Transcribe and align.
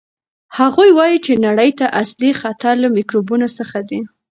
هغوی 0.57 0.89
وایي 0.97 1.17
چې 1.25 1.41
نړۍ 1.45 1.71
ته 1.79 1.85
اصلي 2.01 2.31
خطر 2.41 2.73
له 2.83 2.87
میکروبونو 2.97 3.47
څخه 3.57 3.79
دی. 3.89 4.01